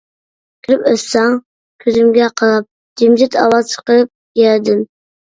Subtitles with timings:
[0.67, 1.33] كۈلۈپ ئۆتسەڭ
[1.83, 2.65] كۈزۈمگە قاراپ،
[3.01, 4.09] جىمجىت ئاۋاز چىقىرىپ
[4.41, 4.83] يەردىن.